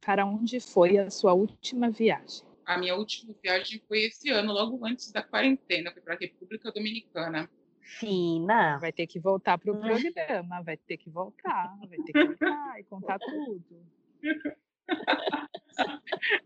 [0.04, 2.44] Para onde foi a sua última viagem?
[2.66, 5.92] A minha última viagem foi esse ano, logo antes da quarentena.
[5.92, 7.50] Fui para a República Dominicana.
[7.82, 8.78] Fina.
[8.80, 12.80] Vai ter que voltar para o programa, vai ter que voltar, vai ter que voltar
[12.80, 13.86] e contar tudo.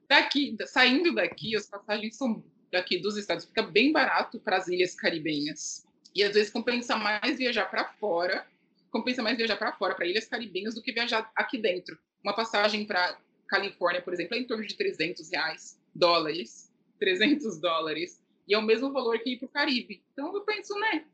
[0.09, 4.95] daqui, saindo daqui, as passagens são daqui dos estados, fica bem barato para as ilhas
[4.95, 5.85] caribenhas.
[6.13, 8.45] E às vezes compensa mais viajar para fora,
[8.89, 11.97] compensa mais viajar para fora, para ilhas caribenhas, do que viajar aqui dentro.
[12.23, 13.17] Uma passagem para
[13.47, 18.23] Califórnia, por exemplo, é em torno de 300 reais, dólares, 300 dólares.
[18.47, 20.03] E é o mesmo valor que ir para o Caribe.
[20.13, 21.05] Então eu penso, né?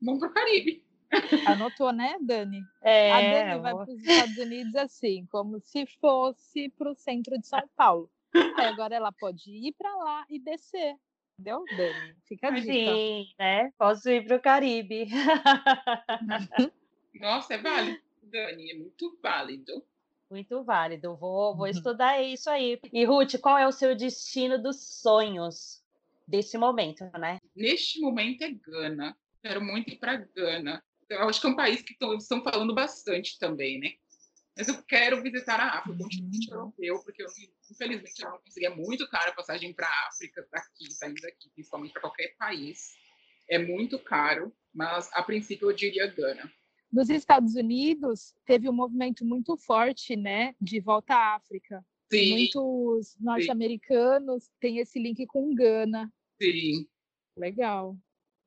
[0.00, 0.84] Vamos para o Caribe.
[1.46, 2.62] Anotou, né, Dani?
[2.82, 7.38] É, a Dani vai para os Estados Unidos assim, como se fosse para o centro
[7.38, 8.10] de São Paulo.
[8.34, 10.96] Aí agora ela pode ir para lá e descer.
[11.38, 12.16] Entendeu, Dani?
[12.24, 12.72] Fica a dica.
[12.72, 13.72] Sim, né?
[13.78, 15.06] Posso ir para o Caribe.
[17.20, 19.82] Nossa, é válido, Dani, é muito válido.
[20.30, 21.16] Muito válido.
[21.16, 21.70] Vou, vou uhum.
[21.70, 22.78] estudar isso aí.
[22.92, 25.82] E, Ruth, qual é o seu destino dos sonhos
[26.26, 27.38] desse momento, né?
[27.54, 29.16] Neste momento é Gana
[29.46, 30.82] quero muito ir para Gana.
[31.08, 33.92] Eu acho que é um país que tão, estão falando bastante também, né?
[34.56, 36.56] Mas eu quero visitar a África, o continente uhum.
[36.56, 37.28] europeu, porque eu,
[37.70, 41.92] infelizmente eu não conseguia muito caro a passagem para a África, daqui, saindo daqui, principalmente
[41.92, 42.94] para qualquer país.
[43.48, 46.50] É muito caro, mas a princípio eu diria Gana.
[46.96, 51.84] Nos Estados Unidos teve um movimento muito forte, né, de volta à África.
[52.10, 52.30] Sim.
[52.30, 56.10] Muitos norte-americanos têm esse link com Gana.
[56.40, 56.88] Sim.
[57.36, 57.98] Legal.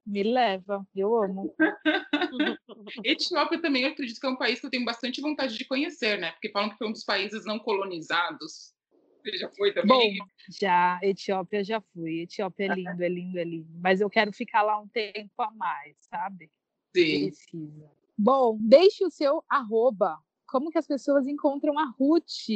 [0.03, 1.55] Me leva, eu amo.
[3.05, 6.17] Etiópia também, eu acredito que é um país que eu tenho bastante vontade de conhecer,
[6.17, 6.31] né?
[6.31, 8.73] Porque falam que foi um dos países não colonizados.
[9.21, 10.17] Você já foi também?
[10.17, 10.25] Bom,
[10.59, 12.21] já, Etiópia já fui.
[12.21, 13.77] Etiópia é lindo, é lindo, é lindo.
[13.79, 16.49] Mas eu quero ficar lá um tempo a mais, sabe?
[16.95, 17.27] Sim.
[17.27, 17.98] Precisa.
[18.21, 20.19] Bom, deixe o seu arroba.
[20.45, 22.49] Como que as pessoas encontram a Ruth?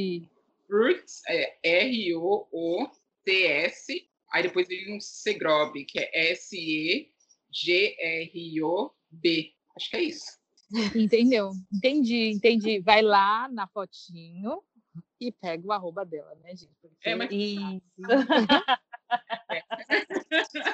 [0.70, 2.91] Ruth é R-O-O-T-S.
[4.34, 7.09] Aí depois vem um Segrob, que é S-E
[7.49, 9.53] G-R-O-B.
[9.78, 10.38] Acho que é isso.
[10.93, 11.51] Entendeu?
[11.74, 12.82] Entendi, entendi.
[12.82, 14.61] Vai lá na fotinho
[15.18, 16.76] e pega o arroba dela, né, gente?
[16.82, 17.07] Porque...
[17.07, 17.32] É, mas...
[17.32, 17.82] Isso.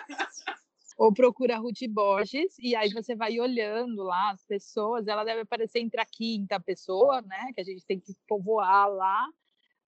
[0.99, 5.07] Ou procura Ruth Borges e aí você vai olhando lá as pessoas.
[5.07, 7.53] Ela deve aparecer entre a quinta pessoa, né?
[7.55, 9.25] Que a gente tem que povoar lá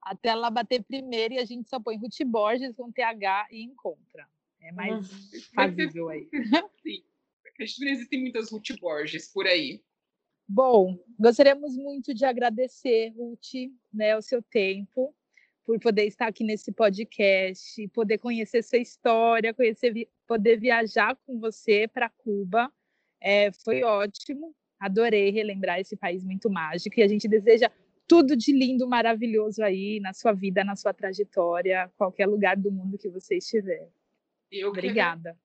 [0.02, 4.26] até ela bater primeiro e a gente só põe Ruth Borges com TH e encontra.
[4.62, 5.42] É mais uhum.
[5.54, 6.30] fazível aí.
[6.82, 7.04] Sim.
[7.46, 9.84] Acredito que não existem muitas Ruth Borges por aí.
[10.48, 15.14] Bom, gostaríamos muito de agradecer, Ruth, né, o seu tempo,
[15.66, 21.88] por poder estar aqui nesse podcast, poder conhecer sua história, conhecer, poder viajar com você
[21.88, 22.72] para Cuba.
[23.20, 27.70] É, foi ótimo, adorei relembrar esse país muito mágico e a gente deseja
[28.08, 32.98] tudo de lindo, maravilhoso aí na sua vida, na sua trajetória, qualquer lugar do mundo
[32.98, 33.88] que você estiver.
[34.52, 35.38] Eu obrigada.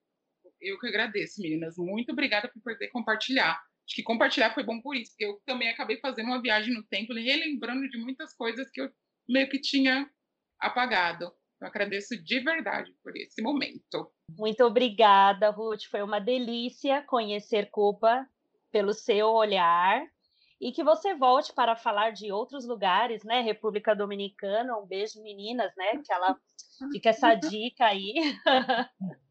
[0.59, 1.77] Que, eu que agradeço, meninas.
[1.77, 3.53] Muito obrigada por poder compartilhar.
[3.87, 6.83] Acho que compartilhar foi bom por isso, porque eu também acabei fazendo uma viagem no
[6.83, 8.91] tempo, relembrando de muitas coisas que eu
[9.29, 10.09] meio que tinha
[10.61, 11.33] apagado.
[11.61, 14.13] Eu agradeço de verdade por esse momento.
[14.37, 15.85] Muito obrigada, Ruth.
[15.91, 18.27] Foi uma delícia conhecer Cuba
[18.71, 20.07] pelo seu olhar
[20.61, 23.41] e que você volte para falar de outros lugares, né?
[23.41, 25.99] República Dominicana, um beijo, meninas, né?
[26.05, 26.37] Que ela
[26.93, 28.15] fica essa dica aí.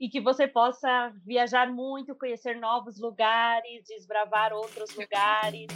[0.00, 5.66] e que você possa viajar muito, conhecer novos lugares, desbravar outros lugares.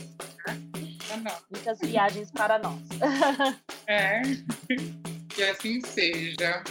[1.51, 2.81] Muitas viagens para nós.
[3.87, 4.23] É,
[5.35, 6.63] que assim seja.